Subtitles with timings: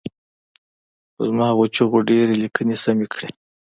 [1.25, 3.29] زما غو چیغو ډېرو لیکني سمې کړي.